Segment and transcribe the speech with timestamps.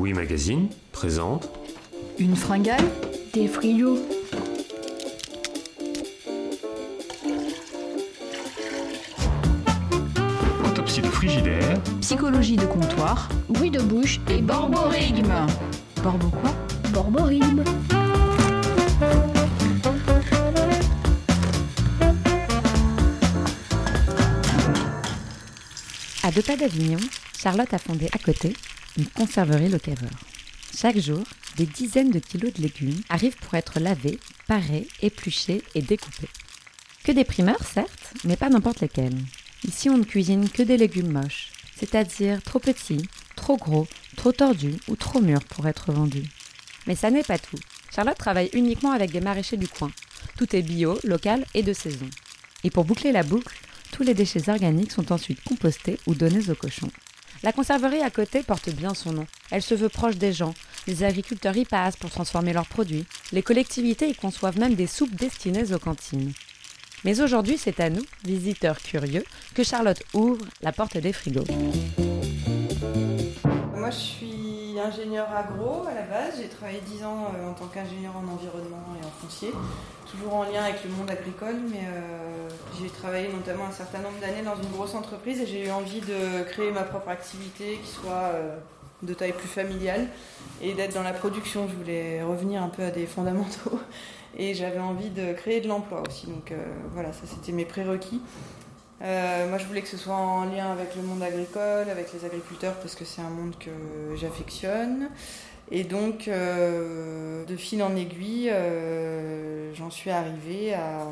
[0.00, 1.50] Oui Magazine présente
[2.20, 2.84] Une fringale
[3.34, 3.98] Des frigos.
[10.64, 15.34] Autopsie de frigidaire, Psychologie de comptoir Bruit de bouche et borborigme.
[16.00, 16.54] Borbo quoi?
[16.92, 17.64] Borborigme.
[26.22, 27.00] À deux pas d'Avignon,
[27.36, 28.54] Charlotte a fondé à côté
[28.96, 30.10] une conserverie locaveur.
[30.76, 31.24] Chaque jour,
[31.56, 36.28] des dizaines de kilos de légumes arrivent pour être lavés, parés, épluchés et découpés.
[37.04, 39.18] Que des primeurs, certes, mais pas n'importe lesquels.
[39.66, 44.76] Ici, on ne cuisine que des légumes moches, c'est-à-dire trop petits, trop gros, trop tordus
[44.88, 46.28] ou trop mûrs pour être vendus.
[46.86, 47.58] Mais ça n'est pas tout.
[47.94, 49.90] Charlotte travaille uniquement avec des maraîchers du coin.
[50.36, 52.08] Tout est bio, local et de saison.
[52.62, 53.56] Et pour boucler la boucle,
[53.90, 56.90] tous les déchets organiques sont ensuite compostés ou donnés aux cochons.
[57.44, 59.26] La conserverie à côté porte bien son nom.
[59.50, 60.54] Elle se veut proche des gens.
[60.86, 63.06] Les agriculteurs y passent pour transformer leurs produits.
[63.30, 66.32] Les collectivités y conçoivent même des soupes destinées aux cantines.
[67.04, 71.46] Mais aujourd'hui, c'est à nous, visiteurs curieux, que Charlotte ouvre la porte des frigos.
[74.78, 76.34] Suis ingénieur agro à la base.
[76.40, 79.50] J'ai travaillé 10 ans euh, en tant qu'ingénieur en environnement et en foncier,
[80.08, 82.48] toujours en lien avec le monde agricole, mais euh,
[82.78, 86.00] j'ai travaillé notamment un certain nombre d'années dans une grosse entreprise et j'ai eu envie
[86.00, 88.56] de créer ma propre activité qui soit euh,
[89.02, 90.06] de taille plus familiale
[90.62, 91.66] et d'être dans la production.
[91.66, 93.80] Je voulais revenir un peu à des fondamentaux
[94.36, 96.28] et j'avais envie de créer de l'emploi aussi.
[96.28, 96.52] Donc
[96.92, 98.20] voilà, ça c'était mes prérequis.
[99.00, 102.24] Euh, moi, je voulais que ce soit en lien avec le monde agricole, avec les
[102.24, 103.70] agriculteurs, parce que c'est un monde que
[104.16, 105.08] j'affectionne.
[105.70, 111.04] Et donc, euh, de fil en aiguille, euh, j'en suis arrivée à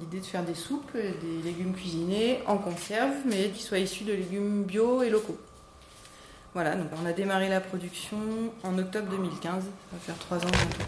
[0.00, 4.12] l'idée de faire des soupes, des légumes cuisinés en conserve, mais qui soient issus de
[4.12, 5.38] légumes bio et locaux.
[6.54, 8.16] Voilà, donc on a démarré la production
[8.62, 10.84] en octobre 2015, ça va faire trois ans bientôt.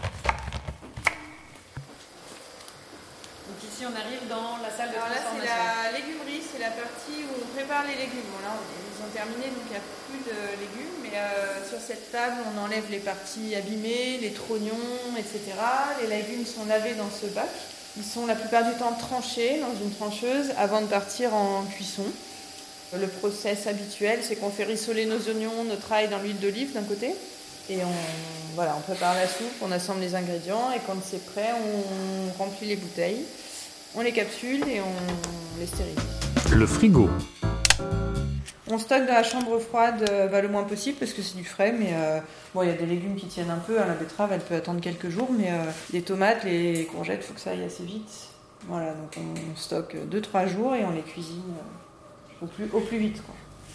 [3.47, 6.73] Donc ici, on arrive dans la salle de Alors là, c'est la légumerie, c'est la
[6.73, 8.25] partie où on prépare les légumes.
[8.33, 10.97] Bon, là, ils ont terminé, donc il n'y a plus de légumes.
[11.03, 15.53] Mais euh, sur cette table, on enlève les parties abîmées, les trognons, etc.
[16.01, 17.49] Les légumes sont lavés dans ce bac.
[17.97, 22.05] Ils sont la plupart du temps tranchés dans une trancheuse avant de partir en cuisson.
[22.97, 26.83] Le process habituel, c'est qu'on fait rissoler nos oignons, notre ail dans l'huile d'olive d'un
[26.83, 27.13] côté.
[27.69, 31.51] Et on, voilà, on prépare la soupe, on assemble les ingrédients et quand c'est prêt,
[31.53, 33.25] on remplit les bouteilles,
[33.97, 35.97] on les capsule et on les stérilise.
[36.55, 37.09] le frigo,
[38.69, 41.43] On stocke dans la chambre froide euh, bah, le moins possible parce que c'est du
[41.45, 42.19] frais, mais euh,
[42.53, 43.79] bon, il y a des légumes qui tiennent un peu.
[43.79, 45.63] hein, La betterave, elle peut attendre quelques jours, mais euh,
[45.93, 48.27] les tomates, les courgettes, il faut que ça aille assez vite.
[48.67, 51.41] Voilà, donc on stocke 2-3 jours et on les cuisine
[52.41, 53.21] euh, au, plus, au plus vite.
[53.25, 53.33] quoi.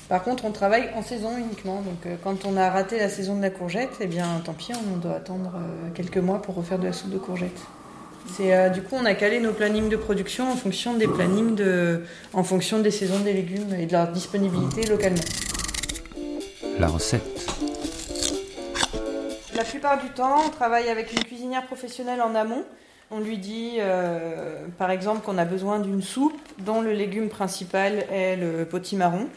[0.09, 3.41] Par contre, on travaille en saison uniquement, donc quand on a raté la saison de
[3.41, 5.53] la courgette, eh bien tant pis, on doit attendre
[5.94, 7.59] quelques mois pour refaire de la soupe de courgette.
[8.31, 11.55] C'est euh, du coup on a calé nos plannings de production en fonction des plannings
[11.55, 12.03] de,
[12.33, 15.21] en fonction des saisons des légumes et de leur disponibilité localement.
[16.78, 17.22] la recette,
[19.55, 22.65] La plupart du temps, on travaille avec une cuisinière professionnelle en amont.
[23.11, 28.06] On lui dit, euh, par exemple, qu'on a besoin d'une soupe dont le légume principal
[28.11, 29.28] est le potimarron.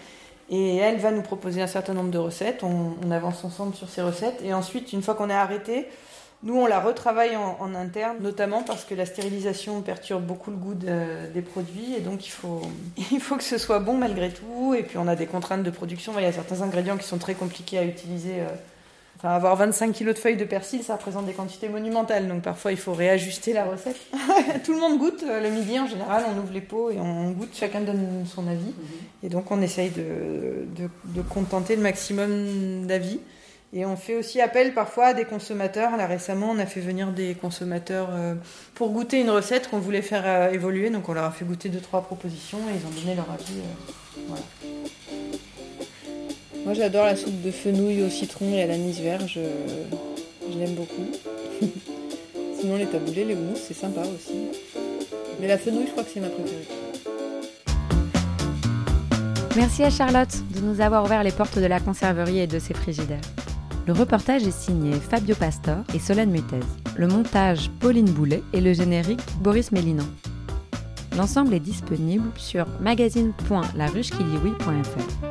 [0.50, 2.64] Et elle va nous proposer un certain nombre de recettes.
[2.64, 4.40] On, on avance ensemble sur ces recettes.
[4.46, 5.90] Et ensuite, une fois qu'on est arrêté,
[6.46, 10.58] nous, on la retravaille en, en interne, notamment parce que la stérilisation perturbe beaucoup le
[10.58, 11.96] goût de- des produits.
[11.98, 12.62] Et donc, il faut,
[13.12, 14.74] il faut que ce soit bon malgré tout.
[14.78, 16.14] Et puis, on a des contraintes de production.
[16.18, 18.36] Il y a certains ingrédients qui sont très compliqués à utiliser.
[18.40, 18.48] euh,
[19.18, 22.28] Enfin, avoir 25 kilos de feuilles de persil, ça représente des quantités monumentales.
[22.28, 23.96] Donc parfois, il faut réajuster la recette.
[24.66, 25.24] Tout le monde goûte.
[25.24, 27.52] euh, Le midi, en général, on ouvre les pots et on goûte.
[27.54, 28.74] Chacun donne son avis.
[29.24, 33.20] Et donc, on essaye de, de- de contenter le maximum d'avis.
[33.74, 35.98] Et on fait aussi appel parfois à des consommateurs.
[35.98, 38.36] Là, récemment, on a fait venir des consommateurs euh,
[38.74, 40.90] pour goûter une recette qu'on voulait faire euh, évoluer.
[40.90, 43.60] Donc, on leur a fait goûter deux, trois propositions et ils ont donné leur avis.
[43.60, 44.44] euh, voilà.
[46.64, 49.28] Moi, j'adore la soupe de fenouil au citron et à l'anis vert.
[49.28, 49.42] Je,
[50.52, 51.08] je l'aime beaucoup.
[52.60, 54.36] Sinon, les taboulés, les houmous, c'est sympa aussi.
[55.42, 56.66] Mais la fenouil, je crois que c'est ma préférée.
[59.58, 62.74] Merci à Charlotte de nous avoir ouvert les portes de la conserverie et de ses
[62.74, 63.22] frigidaires.
[63.88, 66.62] Le reportage est signé Fabio Pastor et Solène Mutez.
[66.98, 70.08] Le montage Pauline Boulet et le générique Boris Mélinan.
[71.16, 75.28] L'ensemble est disponible sur magazine.laruchekiliwi.fr.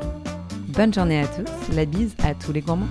[0.68, 2.86] Bonne journée à tous, la bise à tous les gourmands.